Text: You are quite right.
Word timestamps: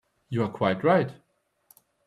You 0.31 0.41
are 0.43 0.49
quite 0.49 0.83
right. 0.83 1.11